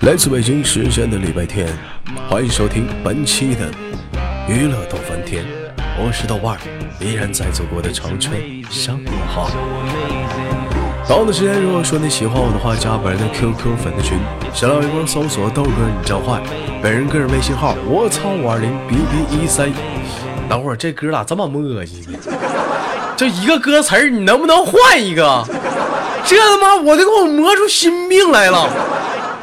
[0.00, 1.66] 来自北京时间的礼拜天，
[2.28, 3.70] 欢迎收听本期的
[4.46, 5.42] 娱乐逗翻天，
[5.98, 6.58] 我是豆瓣，
[7.00, 8.36] 依然在祖国的长春
[8.68, 9.50] 向你好。
[11.06, 14.18] 同样的时间，如果说你喜欢我的话，加本人的 QQ 粉丝群，
[14.52, 16.40] 新浪微博搜索豆哥你真坏，
[16.82, 19.72] 本人个人微信号我操五二零 B B 一三。
[20.48, 22.18] 等会儿这歌咋这么磨叽呢？
[23.16, 25.44] 就一个歌词儿，你能不能换一个？
[26.24, 28.68] 这他妈我都给我磨出心病来了。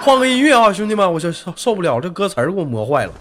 [0.02, 3.12] 换个音乐啊，兄弟们，我这受受不了，这歌词儿给我磨坏了。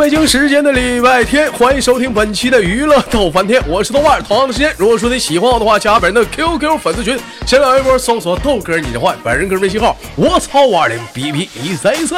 [0.00, 4.18] 北京时间的礼拜天，欢迎收听本期的娱乐逗翻天，我是豆瓣。
[4.24, 12.16] 同样的时间，如果说你喜欢我的话，加本人的 QQ 粉丝群，先来一波搜索豆哥你的坏，本人个人微信号我操五二零 B B 一三四。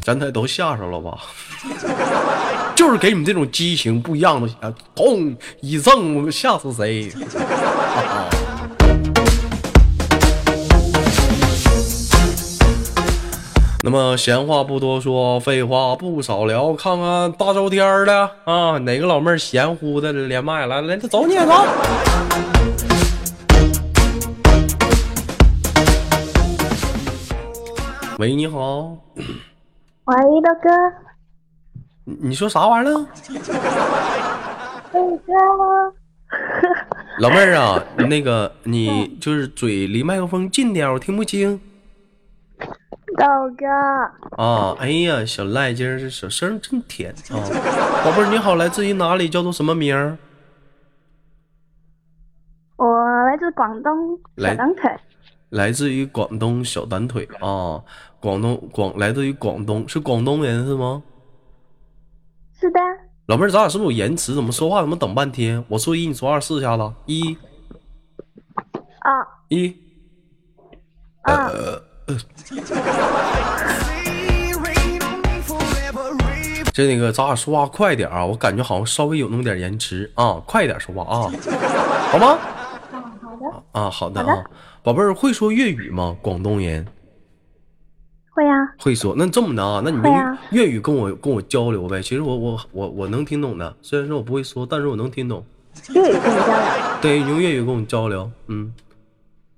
[0.00, 1.18] 咱台都吓着了吧？
[2.76, 7.10] 就是给你们这种激情不一样的，啊，咚一赠，吓死谁？
[13.84, 21.52] 那么闲话不多说，废话不少聊，看看大周天儿的啊，哪个老妹儿闲乎的连麦来来，走你走。
[28.18, 30.68] 喂，你好，喂，大哥，
[32.04, 32.92] 你你说啥玩意儿？
[32.92, 33.06] 呢？
[34.92, 35.32] 豆哥，
[37.20, 41.60] 老妹儿啊， 那个你就是嘴离麦克风近点，我听不清
[43.18, 43.66] 豆哥，
[44.42, 44.76] 啊。
[44.78, 47.34] 哎呀，小赖今儿这小声真甜啊。
[48.04, 49.28] 宝贝儿你好，来自于哪里？
[49.28, 50.16] 叫做什么名儿？
[52.76, 52.86] 我
[53.26, 54.96] 来自广东来小短腿，
[55.50, 57.82] 来自于广东小短腿啊。
[58.20, 61.02] 广东广来自于广东，是广东人是吗？
[62.60, 62.80] 是的，
[63.26, 64.34] 老妹儿，咱俩是不是有延迟？
[64.34, 65.64] 怎么说话怎么等半天？
[65.68, 66.92] 我说一，你说二，试一下子。
[67.06, 67.36] 一
[69.00, 69.76] 啊一，
[71.22, 71.82] 啊，See,
[76.72, 81.28] 这那个咱俩说话快点啊，我感觉好像稍微有那么点延迟啊，快点说话啊，
[82.10, 82.38] 好吗？
[82.90, 83.00] 好
[83.40, 84.44] 的，啊，好的啊，
[84.82, 86.16] 宝贝儿会说粤语吗？
[86.22, 86.86] 广东人
[88.30, 89.14] 会啊，会说。
[89.18, 92.00] 那这么的啊，那你会啊用粤语跟我跟我交流呗。
[92.00, 95.44] 其实我我我我能听懂的，虽然说我不会说，但是我能听懂。
[95.94, 96.54] 粤语跟你交流，
[97.02, 98.72] 对，用粤语跟我交流，嗯，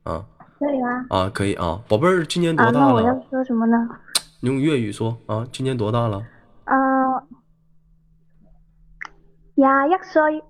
[0.04, 0.24] 啊
[0.60, 1.06] 可以吗？
[1.08, 3.22] 啊，可以啊，宝贝儿今年啊，多大那我要了？
[3.30, 3.76] 说什么呢？
[4.40, 6.22] 你用粤语说啊，今年多大了？
[6.66, 6.76] 呃，
[9.54, 10.42] 廿一岁，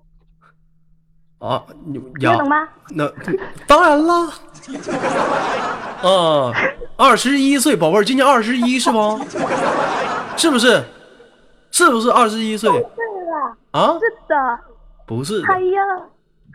[1.39, 2.67] 啊，你聽呀得懂吗？
[2.89, 3.09] 那
[3.65, 4.29] 当然啦，
[6.03, 6.53] 啊，
[6.97, 9.17] 二十一岁，宝贝儿，今年二十一是吗？
[10.37, 10.83] 是不是？
[11.71, 13.93] 是不是二十一岁是了，啊？
[13.93, 14.59] 是的，
[15.07, 16.03] 不是的，係啊，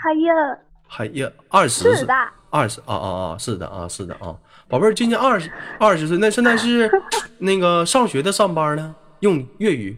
[0.05, 2.15] 係啊，还呀，二十是的，
[2.51, 4.37] 二十啊啊啊，是的啊，是的啊，
[4.69, 6.91] 宝贝儿，今年二十二十岁，那现在是
[7.39, 8.95] 那个上学的上班呢？
[9.21, 9.97] 用粤语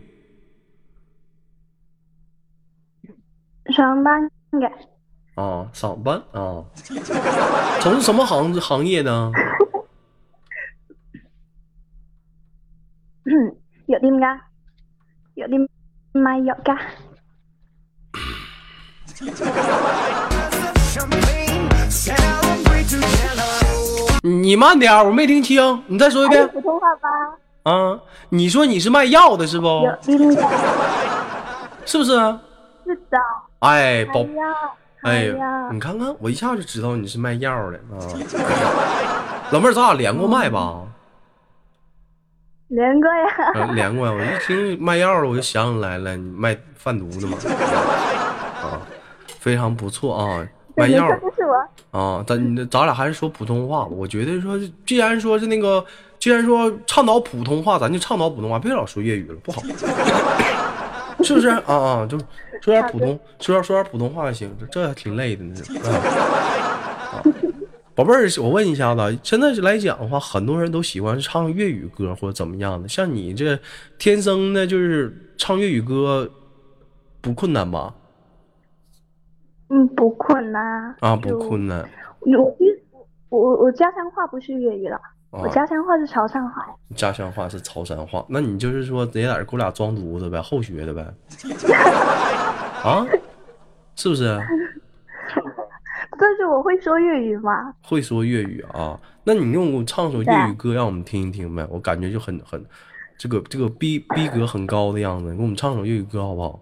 [3.74, 4.70] 上班的，
[5.42, 6.64] 啊，上班啊，
[7.80, 9.30] 从事什么行行业呢？
[13.24, 14.40] 嗯，藥店㗎，
[15.34, 15.68] 藥店
[16.14, 16.78] 賣藥㗎
[20.94, 20.98] ，champagne.
[20.98, 21.47] Celebrate together.
[24.22, 27.08] 你慢点，我没听清，你再说一遍普通话吧，
[27.70, 27.98] 啊！
[28.30, 29.86] 你说你是卖药的是不？
[30.02, 32.10] 是不是？
[32.84, 33.18] 是的，
[33.60, 34.72] 哎，寶，係啊，
[35.02, 37.96] 哎係啊，你看看，我一下就知道你是卖药的啊！
[39.50, 40.82] 老妹儿，咱俩连过麦吧？
[42.68, 47.38] 连过呀，呃，连过呀，我一听卖药的，我就想起来了，你卖贩毒的嘛，
[48.62, 48.82] 啊，
[49.38, 50.46] 非常不错啊，
[50.76, 51.08] 卖药
[51.48, 55.84] 我，啊，咱咱俩还是说普通话吧，我觉得说，既然说是那个，
[56.18, 59.62] 既然说倡导普通话，咱就倡导普通话，别老说粤语了，不好，
[61.24, 62.06] 是不是啊啊？
[62.06, 62.18] 就
[62.60, 65.54] 说点普通，说点说点普通话就行，这这还挺累的呢，
[67.94, 72.88] 宝贝儿，我问一下子，现在来讲的话，很多人都喜欢唱粤语歌或者怎么样的。
[72.88, 73.58] 像你这
[73.98, 76.30] 天生的，就是唱粤语歌
[77.20, 77.92] 不困难吧？
[79.96, 81.88] 不困难啊，不困难
[82.20, 82.56] 我
[83.28, 84.96] 我我我家乡话不是粤语了，
[85.30, 85.48] 啊我。
[85.48, 86.66] 家乡话是潮汕话。
[86.96, 91.02] 家乡话是潮汕话，那你就是说得在这给我俩装犊子呗，后学的呗？
[92.82, 93.06] 啊，
[93.96, 94.40] 是不是？
[96.20, 98.98] 但是我会说粤语吗，会说粤语啊？
[99.24, 101.66] 那你用唱首粤语歌让我们听一听呗？
[101.70, 102.64] 我感觉就很很，
[103.18, 106.58] 这个这个逼逼格很高的样子，给我们唱首粤语歌好不好？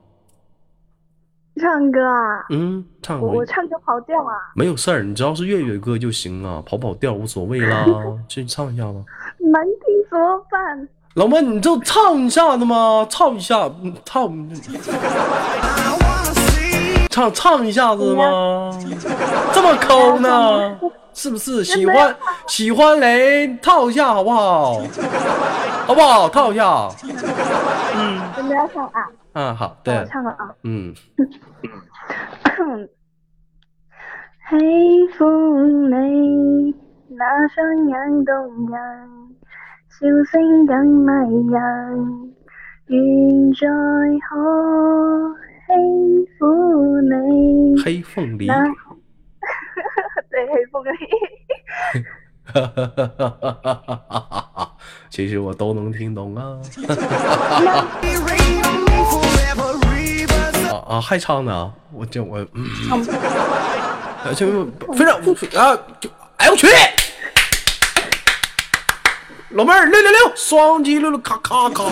[1.61, 7.87] 唱歌啊，嗯，唱首我我唱歌跑调啊，没有事儿，你只要是粤语歌就行啊，跑跑调无所谓啦。
[8.29, 9.01] 去唱一下吧，
[9.39, 10.89] 难听怎么办？
[11.15, 14.31] 老妹，你就唱一下子嘛，唱一下，嗯唱
[17.11, 18.71] 唱唱一下子吗？
[19.55, 20.79] 这么抠呢？
[21.15, 21.65] 是不是？
[21.65, 22.15] 喜欢
[22.47, 24.83] 喜欢雷套一下好不好？
[25.87, 26.29] 好不好？
[26.29, 26.91] 套一下。
[28.37, 29.09] 真的要唱啊？
[29.37, 30.55] 啊，好对我的，唱了啊。
[30.65, 30.95] 嗯，
[34.49, 34.57] 喜
[35.19, 36.75] 歡你
[37.11, 38.77] 那雙眼動人，
[39.91, 42.33] 笑聲更迷人，
[42.89, 43.67] 願再
[44.27, 44.31] 可
[45.67, 45.69] 喜
[46.39, 47.83] 歡你。
[47.85, 48.47] 黑凤梨。
[48.47, 48.55] 那
[50.31, 50.97] 對喜歡你。
[55.11, 56.57] 其实我都能听懂啊。
[60.71, 61.71] 啊啊，还唱呢啊！
[61.93, 62.97] 我这我嗯，啊
[64.33, 64.65] 就
[64.95, 65.19] 非常
[65.61, 66.69] 啊，就哎我去！
[69.51, 71.85] 老妹儿六六六，双击六六咔咔咔。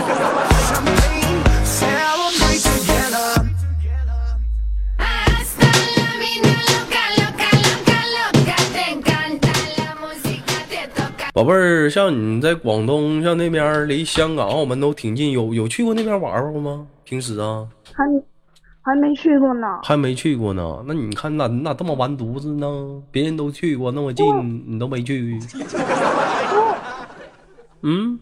[11.45, 16.87] 宝贝儿，像你在广东，像那边离香港、澳门都挺近，有有去过那边玩过吗？
[17.05, 18.03] 平时啊，还
[18.81, 19.67] 还没去过呢。
[19.83, 20.83] 还没去过呢。
[20.87, 22.67] 那你看你咋这么完犊子呢？
[23.11, 25.39] 别人都去过那么近，你都没去。
[27.83, 28.19] 嗯，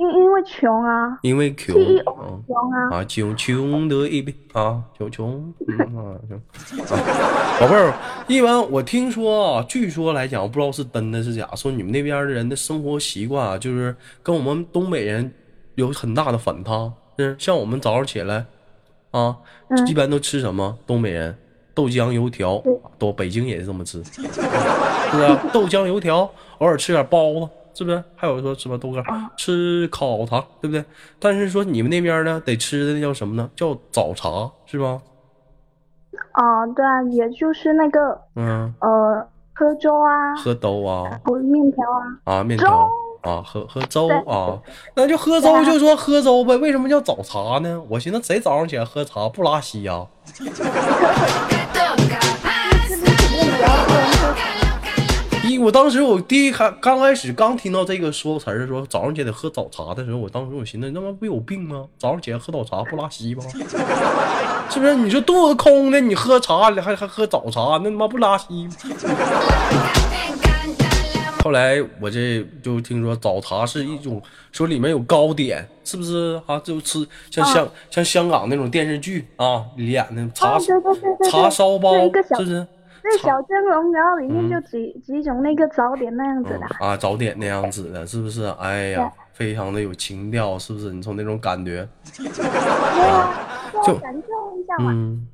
[0.00, 3.04] 因因为穷啊，因为穷穷啊。
[3.04, 7.92] 穷穷的一逼啊，穷穷，嗯啊，穷啊，宝贝儿，
[8.26, 15.30] 一般我听说啊，据说来讲，我不知道是真的是假，说你们那边的人的生活习惯啊，就是跟我们东北人
[15.74, 16.90] 有很大的反差。
[17.18, 18.46] 是像我们早上起来
[19.10, 19.36] 啊，
[19.68, 20.78] 嗯一般都吃什么？
[20.86, 21.36] 东北人
[21.74, 22.62] 豆浆油条，
[22.98, 25.38] 都北京也是这么吃， 是不是？
[25.52, 26.20] 豆浆油条，
[26.56, 27.48] 偶尔吃点包子，
[27.80, 28.04] 是不是？
[28.14, 29.02] 还有说什么豆干，
[29.38, 30.84] 吃烤肠，对不对？
[31.18, 33.48] 但是说你们那边呢，得吃的那叫什么呢？
[33.56, 34.28] 叫早茶，
[34.66, 35.00] 是吧？
[36.32, 41.82] 啊，对啊，也就是那个嗯，呃喝粥啊，喝粥啊，或面条
[42.26, 42.86] 啊，啊，面条
[43.22, 44.60] 啊，喝喝粥啊，
[44.94, 46.54] 那就喝粥就说喝粥呗。
[46.58, 47.82] 为什么叫早茶呢？
[47.88, 50.06] 我寻思谁早上起来喝茶不拉稀呀.
[55.60, 61.84] 我当时我第一开刚开始刚听到这个说词儿的时候，早上起来喝早茶的时候，我当时我寻思，你他妈不有病吗？
[61.98, 63.44] 早上起来喝早茶不拉稀吗？
[64.70, 64.94] 是不是？
[64.96, 68.72] 你说肚子空的，你喝茶还还喝早茶，那他妈不拉稀吗
[71.44, 76.58] 后来我这就听说早茶是一种，说里面有糕点，是不是啊？
[76.64, 80.58] 就吃像香、像香港那种电视剧啊里演的茶、
[81.30, 82.66] 茶烧包是不是？
[83.02, 86.66] 那小蒸笼，然后里面就几、几种那个早点那样子的。
[86.84, 88.44] 啊，早点那样子的，是不是？
[88.58, 90.92] 哎呀，非常的有情调，是不是？
[90.92, 92.26] 你从那种感觉，对
[93.08, 93.32] 啊，
[93.84, 94.92] 就感受一下嘛。
[94.92, 95.26] 嗯，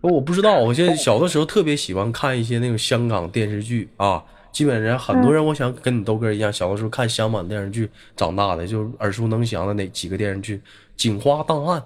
[0.00, 4.22] 我不知道，我现在小的时候特别喜欢看一些那种香港电视剧啊。
[4.50, 10.56] 基本上很多人，我想跟你豆哥一样，小的时候看香港电视剧长大的，就耳熟能详的哪几个电视剧，
[10.96, 11.80] 《警花档案》，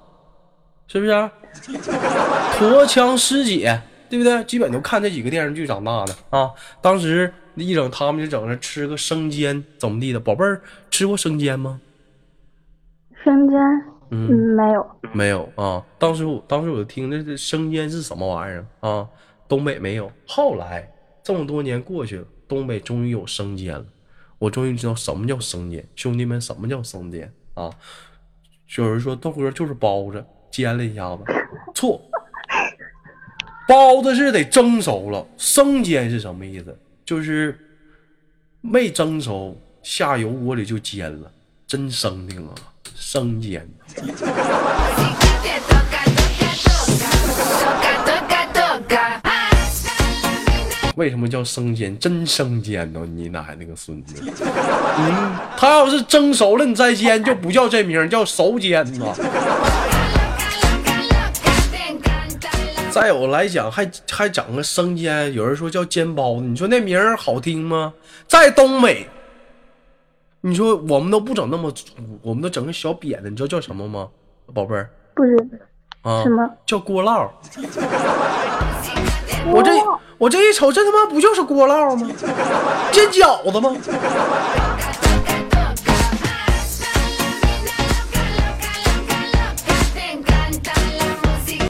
[0.87, 1.31] 是不是？
[2.57, 3.79] 陀枪师姐，
[4.13, 4.45] 对不对？
[4.45, 6.51] 基本都看这几个电视剧长大的啊。
[6.83, 11.81] 当时一整他们就整着吃个生煎怎么地的，宝贝儿吃过生煎吗？
[13.25, 13.59] 生煎，
[14.11, 14.87] 嗯嗯，没有。
[15.15, 19.09] 没有啊，当时我当时我就听这这生煎是什么玩意儿啊？
[19.49, 20.87] 东北没有，后来
[21.23, 23.87] 这么多年过去了，东北终于有生煎了，
[24.39, 27.71] 我终于知道什么叫生煎，兄弟们，什么叫生煎啊？
[28.77, 31.23] 有人说豆哥就是包子，煎了一下子，
[31.75, 31.99] 错，
[33.73, 36.79] 包子是得蒸熟了，生煎是什么意思？
[37.07, 37.59] 就是
[38.61, 41.31] 没蒸熟，下油锅里就煎了，
[41.67, 42.53] 真生的啊，
[42.95, 43.67] 生煎。
[50.97, 51.99] 为什么叫生煎？
[51.99, 53.09] 真生煎呢？
[53.15, 54.23] 你奶奶个孙子！
[54.99, 59.15] 嗯，他要是蒸熟了你再煎，就不叫这名，叫熟煎呐。
[62.93, 67.95] 再有来讲，还还整个生煎，有人说叫煎包子，你说那名儿好听吗？
[68.29, 69.09] 在东北，
[70.43, 71.87] 你说我们都不整那么粗，
[72.21, 74.09] 我们都整个小扁的，你知道叫什么吗，
[74.53, 75.35] 宝贝儿不是
[76.03, 76.23] 啊？
[76.23, 76.47] 什么？
[76.67, 77.31] 叫锅烙。
[79.51, 79.73] 我这
[80.19, 82.07] 我这一瞅，这他妈不就是锅烙吗？
[82.93, 83.75] 煎饺子吗？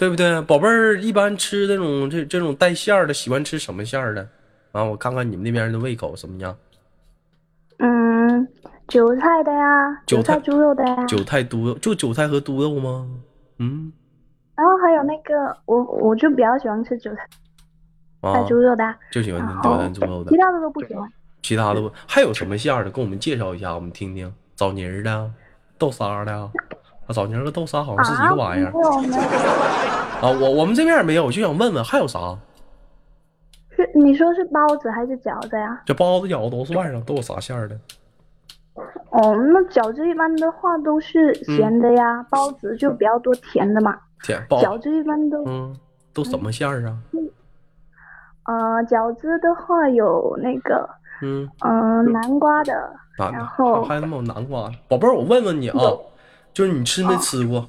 [0.02, 0.42] 对不对？
[0.42, 4.28] 宝贝儿一般吃这种这这种带馅儿的，喜欢吃什么馅儿的？
[4.73, 6.56] 啊，我看看你们那边的胃口什么样？
[7.78, 8.49] 嗯，
[8.88, 13.09] 韭菜的呀，韭菜猪肉的呀，韭菜猪肉就韭菜和猪肉吗？
[13.61, 13.92] 嗯
[14.56, 17.25] 然后还有那个我我就比较喜欢吃韭菜
[18.23, 21.09] 啊，猪肉的啊，就喜欢韭菜猪肉的其，他的都不喜欢。
[21.42, 22.90] 其他的不还有什么馅儿的？
[22.90, 24.35] 跟我们介绍一下，我们听听。
[24.56, 25.30] 枣泥儿的，
[25.78, 26.50] 豆沙儿的
[27.06, 30.30] 啊，枣泥儿和豆沙好像是一个玩意儿啊。
[30.40, 32.37] 我我们这边也没有，我就想问问还有啥？
[33.75, 35.80] 是你说是包子还是饺子呀？
[35.87, 37.75] 这包子饺子都是外甥都有啥馅儿的？
[39.11, 43.99] 哦，那饺子一般的话都是咸的呀，包子就比较多甜的嘛。
[44.23, 45.76] 甜包饺子一般都，嗯，
[46.14, 46.97] 都什么馅儿啊？
[48.44, 48.54] 呃，
[48.85, 50.88] 饺子的话有那个，
[51.23, 52.73] 嗯，嗯、南瓜的，
[53.18, 54.71] 南然后还他妈有南瓜。
[54.88, 55.78] 宝贝儿，我问问你啊，
[56.52, 57.68] 就是你吃没吃过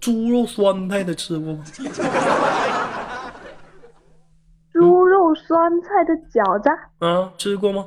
[0.00, 1.62] 猪肉酸菜的吃过吗？
[4.72, 6.70] 猪肉酸菜的饺子
[7.06, 7.86] 啊，吃过吗？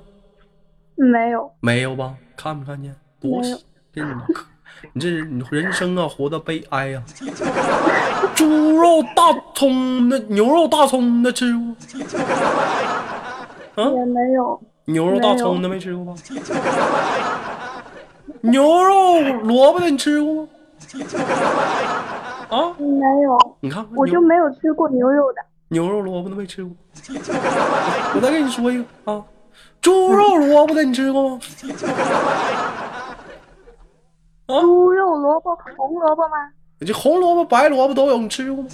[0.95, 2.13] 没有，没有吧？
[2.37, 2.95] 看没看见？
[3.19, 3.65] 多没有喜！
[3.93, 4.15] 真是
[4.93, 7.01] 你这你人生啊，活的悲哀呀、
[8.35, 11.75] 猪肉大葱的，牛肉大葱的吃过？
[13.83, 16.13] 啊，也没有，牛肉大葱的没吃过吧？
[18.49, 20.47] 牛肉萝卜的你吃过吗？
[22.49, 25.41] 啊，没有，你看看我就没有吃过牛肉的。
[25.69, 26.71] 牛肉萝卜的没吃过。
[28.15, 29.23] 我再跟你说一个啊，
[29.81, 31.39] 猪肉萝卜的你吃过吗？
[34.47, 36.35] 啊，猪肉萝卜、 红萝卜吗？
[36.81, 38.69] 这红萝卜、白萝卜都有，你吃过吗？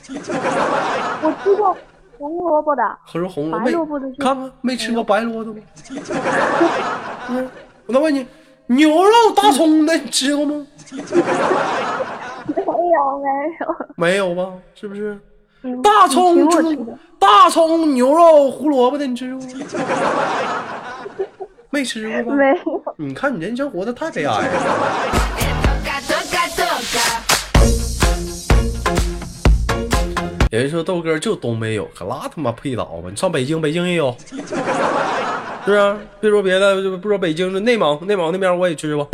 [1.23, 1.77] 我吃过
[2.17, 5.61] 红萝卜的，可是红萝卜白萝卜的看看没吃过白萝卜吗？
[7.29, 7.49] 嗯，
[7.85, 8.27] 我再问你，
[8.71, 10.65] 牛肉大葱的你吃过吗？
[12.55, 12.71] 没有
[13.19, 13.27] 没
[13.59, 13.75] 有。
[13.95, 14.53] 没有吧？
[14.73, 15.19] 是不是？
[15.63, 16.47] 嗯大葱
[17.19, 19.53] 大葱牛肉胡萝卜的你吃过吗？
[21.69, 22.35] 没吃过吧？
[22.35, 22.81] 没有。
[22.95, 24.47] 你看你人生活的太悲哀了。
[30.49, 33.09] 有人说豆哥就东北有，可拉他妈屁倒吧！
[33.09, 34.15] 你上北京，北京也有，
[35.63, 35.95] 是不是？
[36.19, 39.07] 别说别的，就不说北京，内蒙，内蒙那边我也吃过。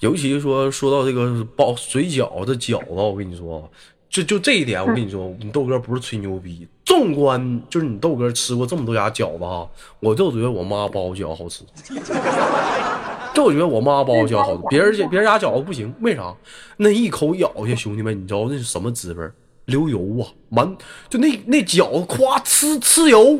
[0.00, 3.70] 尤其说说到这个包水饺子饺子，我跟你说，
[4.10, 6.66] 就就这一点，我跟你说，你豆哥不是吹牛逼。
[6.84, 9.68] 纵观就是你豆哥吃过这么多家饺子哈，
[10.00, 11.64] 我就觉得我妈包的饺子好吃。
[13.32, 16.34] 就我觉得我妈包的饺子好吃，别人家别人家饺子不行，为啥？
[16.76, 19.24] 那一口咬下，兄弟们，你知道那是什么滋味？
[19.66, 20.76] 流油啊，满
[21.08, 23.38] 就那那饺子夸呲呲油，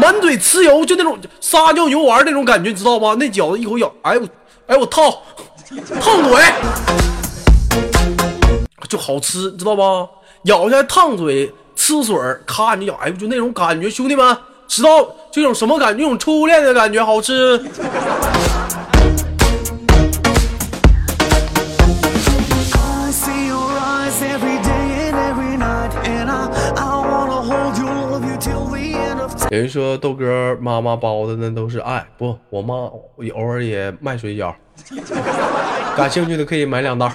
[0.00, 3.14] 满嘴呲油，就那种撒尿牛丸那种感觉，知道吧？
[3.18, 4.28] 那饺子一口咬，哎我
[4.66, 5.04] 哎我烫，
[6.00, 6.42] 烫嘴，
[8.88, 10.08] 就好吃，知道吧？
[10.44, 16.02] 咬下来烫嘴，呲水，咔你咬，哎就那种感觉，兄弟们知道这种什么感觉？
[16.02, 17.64] 那种初恋的感觉，好吃。
[29.50, 32.72] 有人说豆哥妈妈包的那都是爱，不，我妈
[33.34, 34.54] 偶尔也卖水饺，
[35.96, 37.12] 感兴趣的可以买两袋。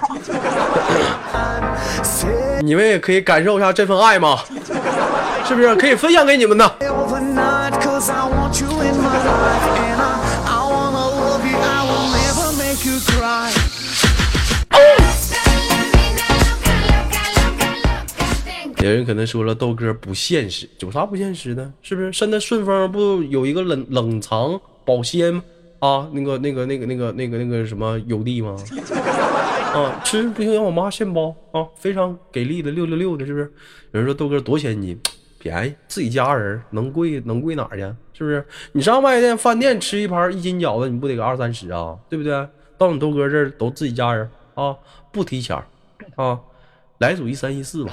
[2.60, 4.36] 你们也可以感受一下这份爱吗？
[5.46, 6.70] 是不是可以分享给你们的？
[18.86, 21.72] 有人可能说了，豆哥不现实，有啥不现实的？
[21.82, 22.12] 是不是？
[22.12, 25.42] 现在顺丰不有一个冷冷藏保鲜
[25.80, 26.08] 啊？
[26.12, 28.56] 那个那个那个那个那个那个什么邮递吗？
[29.74, 33.52] 啊，吃不行让我妈现包啊，非常给力的六六六的，是不是？
[33.90, 35.00] 有人说豆哥多钱一斤，
[35.40, 37.80] 便宜，自己家人能贵能贵哪去？
[38.12, 38.46] 是不是？
[38.70, 41.96] 你上外店饭店吃一盘一斤饺子，你不得个二三十啊？
[42.08, 42.46] 对不对？
[42.78, 44.76] 到你豆哥这儿都自己家人啊，
[45.10, 45.60] 不提钱
[46.14, 46.38] 啊，
[46.98, 47.92] 来组一三一四吧。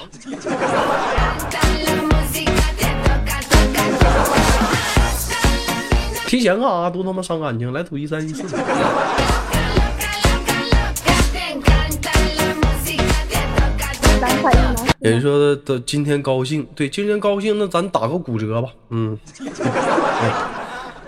[6.26, 8.44] 提前干啥多他妈伤感情来组一三一四。
[15.00, 16.66] 人说的今天高兴。
[16.74, 18.70] 对今天高兴那咱打个骨折吧。
[18.88, 19.18] 嗯。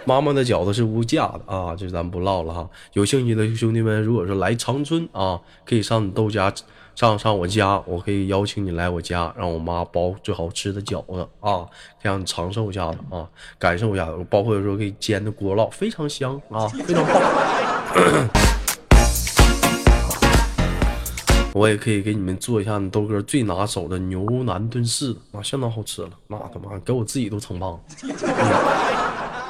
[0.09, 2.71] 妈妈的饺子是无价的啊，这咱不唠了哈。
[2.93, 6.53] 有兴趣的兄弟们，如果说来长春啊，可以上你豆家，
[6.95, 11.67] 上上我家，我可以邀请你来我家，让我妈包最好吃的饺子啊，
[12.01, 14.25] 让你尝受一下子啊，感受一下子。
[14.31, 17.21] 包括有时候给煎的锅烙，非常香啊，非常棒。
[21.53, 27.81] 我也可以给你们做一下你豆哥最拿手的牛腩炖柿啊，相当好吃了，那他妈给我自己都撑胖了。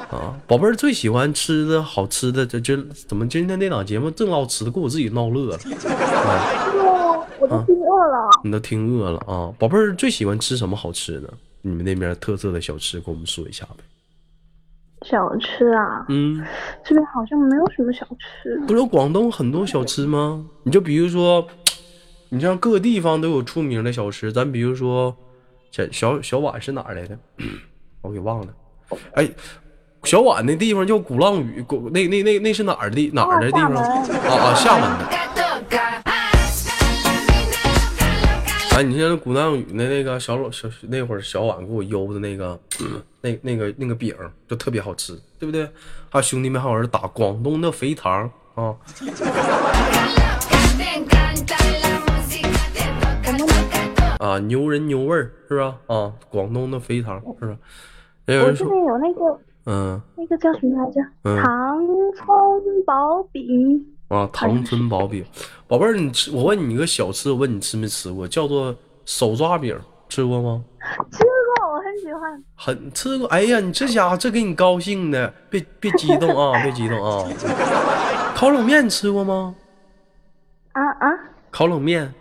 [0.09, 5.57] 啊，宝贝儿最喜欢吃的好吃的，这这怎么今天那档节目正唠吃的，给我自己闹乐了。
[5.57, 8.29] 啊，我都听饿了。
[8.43, 11.33] 你都听饿了啊，宝贝儿最喜欢吃什么好吃的？
[11.61, 13.83] 你们那边特色的小吃，给我们说一下呗。
[15.01, 16.43] 小吃啊，嗯，
[16.83, 18.57] 这边好像没有什么小吃。
[18.65, 20.45] 不是广东很多小吃吗？
[20.63, 21.45] 你就比如说，
[22.29, 25.15] 你像各个地方都有出名的小吃，咱比如说
[25.69, 27.19] 小小小碗是哪儿来的？
[28.01, 28.47] 我给忘了。
[29.13, 29.29] 哎，
[30.07, 33.73] 小碗那地方叫鼓浪屿，鼓那那那那是哪儿的哪儿的地方？
[33.75, 35.05] 哦啊啊，厦门的。
[38.77, 42.57] 哎，你像那鼓浪屿的那个小老小那会儿小碗给我邮的那个，
[43.19, 45.69] 那那个那个饼儿就特别好吃，对不对？
[46.09, 48.73] 还有兄弟们还有人打广东的肥肠啊.
[54.19, 55.75] 啊，牛人牛味儿是吧？
[55.87, 57.57] 啊，广东的肥肠是吧？
[58.27, 61.01] 也有人说，我这边有那个嗯那个叫什么来着？
[61.23, 63.85] 嗯糖葱薄饼。
[64.07, 65.23] 啊，糖葱薄饼，
[65.67, 66.31] 宝贝儿，你吃？
[66.31, 69.77] 我问你一个小吃，我问你吃没吃过，叫做手抓饼，
[70.07, 70.63] 吃过吗？
[71.11, 72.43] 吃过，我很喜欢。
[72.55, 73.27] 很吃过。
[73.27, 77.27] 哎呀，你这家伙这给你高兴的，别别激动啊，别激动啊。
[78.33, 79.53] 烤冷面吃过吗？
[80.71, 81.11] 啊啊，
[81.51, 82.13] 烤冷面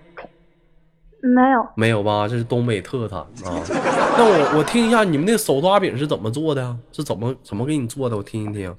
[1.27, 2.27] 没有，没有吧？
[2.29, 3.27] 这是东北特产啊。
[4.19, 6.77] 那我我听一下你们那手抓饼是怎么做的呀？
[6.93, 8.17] 是怎么怎么给你做的？
[8.17, 8.75] 我听一听。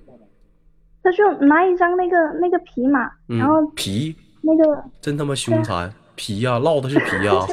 [1.04, 7.34] 他就拿一张那个那个皮嘛，嗯然后，皮那个真他妈凶残，皮呀、烙的是皮呀、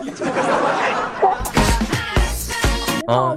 [3.07, 3.37] 啊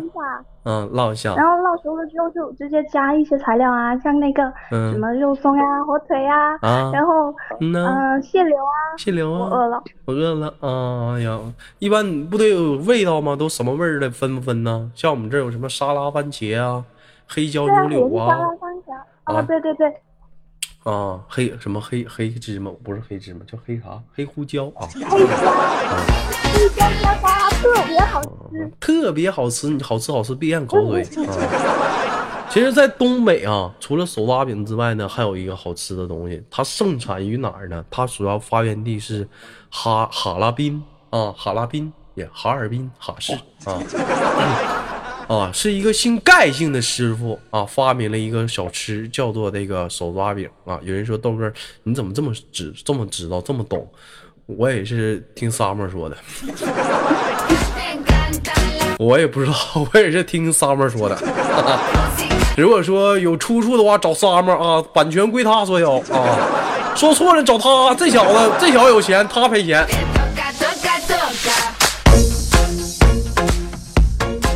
[0.69, 4.91] 嗯，烙一下，然后烙熟了之后就直接加一些材料啊，像那个嗯。
[4.91, 9.83] 什么肉松呀、火腿呀，啊，然后嗯蟹柳啊，蟹柳啊，我饿了。
[10.03, 10.53] 我饿了。
[10.59, 11.15] 啊！
[11.15, 11.39] 哎呀，
[11.79, 13.33] 一般不得有味道吗？
[13.33, 14.91] 都什么味儿的，分不分呢？
[14.93, 16.83] 像我们这有什么沙拉番茄啊，
[17.29, 18.27] 黑椒牛柳啊？
[18.27, 18.93] 沙拉，番茄。
[19.23, 19.35] 啊。
[19.35, 19.87] 哦，对对对，
[20.83, 24.01] 啊，黑什么黑黑芝麻，不是黑芝麻，叫黑啥？
[24.13, 28.71] 黑胡椒啊，黑椒，特别好吃。
[28.79, 32.47] 特别好吃，你好吃好吃，别咽口水啊！
[32.49, 37.83] 其实，在东北啊，除了手抓饼之外呢，还有一个好吃的东西，它盛产于哪儿呢？
[37.89, 39.27] 它主要发源地是
[39.69, 43.33] 哈哈拉滨啊，哈拉滨也哈尔滨哈市
[43.65, 43.81] 啊。
[45.27, 50.79] 啊，是一个姓盖姓的师傅啊，发明了一个小吃，叫做这个手抓饼啊。
[50.81, 51.51] 有人说豆哥，
[51.83, 53.85] 你怎么这么知这么知道这么懂？
[54.47, 56.15] 我也是听 summer 说的，
[58.97, 59.53] 我也不知道，
[59.93, 61.17] 我也是听 summer 说的。
[62.57, 66.95] 如果说有出处的话，找 summer 啊，版权归他所有啊。
[66.95, 69.85] 说错了找他，这小子这小子有钱，他赔钱。
[69.85, 71.51] te toca, toca, toca.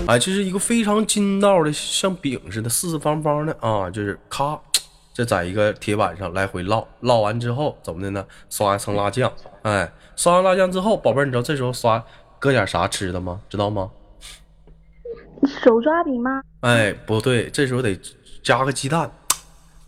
[0.08, 4.58] 哎，这是一个非常筋道的，像饼似的，四四方方的啊，就是咔，
[5.14, 8.26] 这在一个铁板上来回烙，烙完之后怎么的呢？
[8.50, 9.32] 刷一层辣酱，
[9.64, 12.04] 哎，刷完辣酱之后，宝贝儿，你知道这时候刷
[12.40, 13.42] 搁点啥吃的吗？
[13.50, 13.90] 知道吗？
[15.64, 16.42] 手抓饼吗？
[16.62, 18.00] 哎，不对，这时候得
[18.44, 19.12] 加个鸡蛋，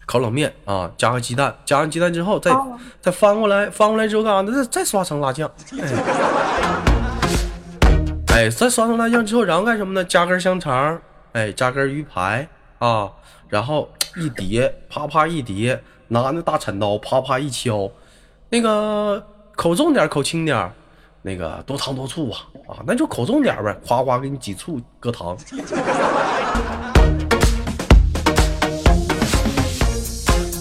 [0.06, 4.64] 烤冷面啊，加个鸡蛋，加完鸡蛋之后再、哦再翻过来，翻过来之后干啥呢？
[4.64, 5.88] 再再刷层辣酱，哎，
[8.34, 10.04] 哎，再刷上辣酱之后，然后干什么呢？
[10.04, 11.00] 加根香肠，
[11.34, 12.48] 哎，加根鱼排
[12.80, 13.12] 啊，
[13.54, 13.88] 然后
[14.18, 17.88] 一叠，啪啪一叠，拿那大铲刀啪啪一敲，
[18.50, 19.24] 那个
[19.56, 20.74] 口重点，口轻点儿。
[21.22, 25.38] 那个多糖多醋啊啊，那就口重点呗，夸夸给你挤醋搁糖，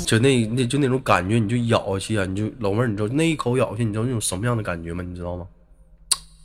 [0.06, 5.02] 就那那就那种感觉，你就咬下去啊，你就老妹儿，你知道那一口咬下去，你知道那种什么样的感觉吗？
[5.02, 5.46] 你知道吗？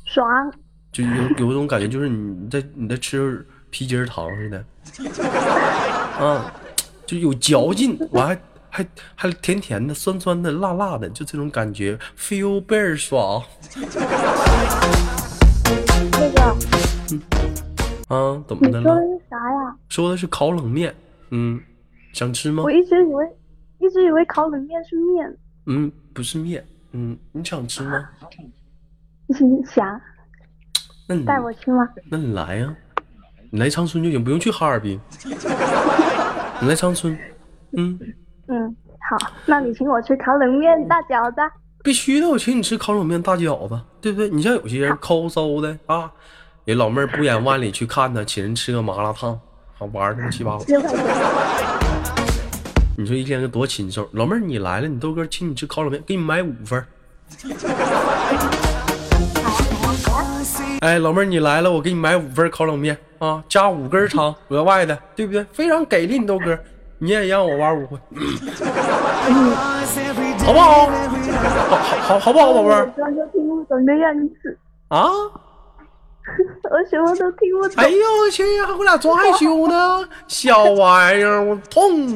[0.05, 0.25] 爽，
[0.93, 4.65] 就有有一种感觉，就是你在你在吃皮筋糖似的，
[6.19, 6.53] 啊，
[7.05, 13.43] 就有嚼劲，我还还还甜甜的、酸酸的、辣辣的，就这种感觉，feel 倍儿爽
[16.19, 16.41] 那个
[18.07, 18.43] 啊！
[18.47, 19.01] 怎么的了说的？
[19.01, 19.75] 是啥呀？
[19.89, 20.93] 说的是烤冷面，
[21.29, 21.61] 嗯，
[22.13, 22.71] 想吃吗我？
[22.71, 23.25] 一直以为
[23.79, 25.37] 一直以为烤冷面是面。
[25.65, 28.09] 嗯，不是面，嗯，你想吃吗？
[29.29, 30.01] 嗯，想
[31.07, 31.87] 那你带我去吗？
[32.09, 32.75] 那你来呀、
[33.49, 34.99] 你来长春就行，不用去哈尔滨。
[36.59, 37.15] 你来长春，
[37.73, 37.99] 嗯，
[38.47, 38.75] 嗯，
[39.09, 41.37] 好，那你请我吃烤冷面、大饺子。
[41.83, 44.27] 必须的，我请你吃烤冷面、大饺子，对不对？
[44.29, 46.11] 你像有些人抠搜的啊，
[46.65, 49.39] 人老妹儿不远万里去看他，请人吃个麻辣烫，
[49.77, 50.65] 好玩他妈七八糟。
[50.67, 50.99] 六块钱。
[52.97, 54.09] 你说一天个多禽兽！
[54.13, 56.87] 老妹儿你来了，你豆哥请你吃烤冷面，给你买五份儿。
[60.81, 65.43] 哎，老妹儿你来了，我给你买五份烤冷面啊，加五根肠额外的，对不对？
[65.51, 66.57] 非常给力，你豆哥，
[66.99, 67.97] 你也让我玩五回，
[70.45, 70.87] 好不好？
[72.01, 74.57] 好好好好不好，宝贝儿我装作听不懂的样子，
[74.89, 75.09] 啊？
[76.69, 77.83] 我什么都听不懂。
[77.83, 82.07] 哎呦我去呀，我俩装害羞呢，小玩意儿，我痛！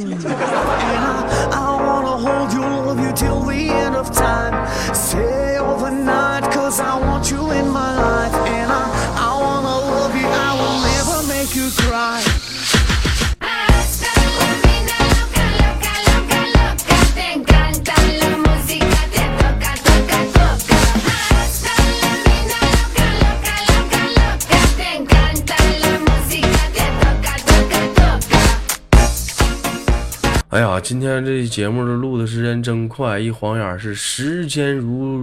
[30.51, 35.17] 哎呀，今天这节目这录的时间真快，一晃眼是时间如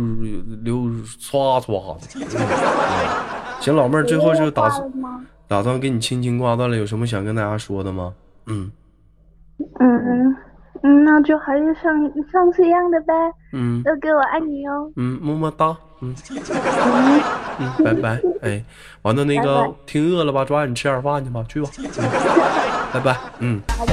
[0.63, 0.87] 流
[1.21, 2.07] 唰唰的。
[2.15, 4.91] 嗯 行，老妹儿，最后就打算？
[5.47, 8.15] 打算给你轻轻挂断了，有什么想跟大家说的吗？
[8.47, 8.71] 嗯
[9.81, 10.35] 嗯
[10.83, 11.93] 嗯，那就还是上
[12.33, 13.13] 上次一样的呗。
[13.53, 14.91] 嗯豆哥，我爱你哟。
[14.97, 16.15] 嗯，么么哒，嗯
[17.59, 18.19] 嗯，拜拜。
[18.41, 18.65] 哎，
[19.03, 20.43] 完了那个拜拜挺饿了吧？
[20.47, 21.69] 抓紧吃点饭去吧，去吧。
[21.77, 22.09] 嗯
[22.91, 23.15] 拜拜。
[23.41, 23.61] 嗯。
[23.77, 23.93] 好的，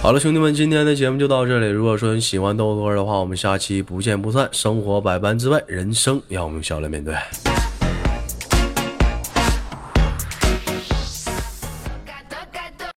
[0.00, 1.66] 好了，兄弟们，今天的节目就到这里。
[1.66, 4.48] 如果说你喜欢豆哥的话，我们下期不见不散。
[4.52, 7.14] 生活百般滋味，人生要我们笑来面对。